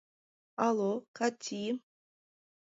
Алло, 0.67 1.05
Кати! 1.19 1.61